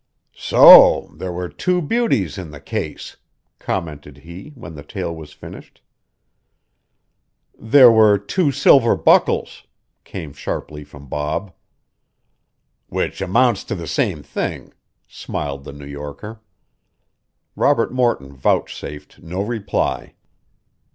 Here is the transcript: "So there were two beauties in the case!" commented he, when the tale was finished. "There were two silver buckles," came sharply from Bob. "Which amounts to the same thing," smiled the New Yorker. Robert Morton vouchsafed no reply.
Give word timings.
"So 0.35 1.13
there 1.15 1.31
were 1.31 1.47
two 1.47 1.79
beauties 1.79 2.39
in 2.39 2.49
the 2.49 2.59
case!" 2.59 3.17
commented 3.59 4.17
he, 4.17 4.49
when 4.55 4.73
the 4.73 4.81
tale 4.81 5.15
was 5.15 5.31
finished. 5.31 5.79
"There 7.53 7.91
were 7.91 8.17
two 8.17 8.51
silver 8.51 8.95
buckles," 8.95 9.67
came 10.03 10.33
sharply 10.33 10.83
from 10.83 11.07
Bob. 11.07 11.53
"Which 12.87 13.21
amounts 13.21 13.63
to 13.65 13.75
the 13.75 13.85
same 13.85 14.23
thing," 14.23 14.73
smiled 15.07 15.65
the 15.65 15.71
New 15.71 15.85
Yorker. 15.85 16.41
Robert 17.55 17.93
Morton 17.93 18.33
vouchsafed 18.35 19.21
no 19.21 19.43
reply. 19.43 20.15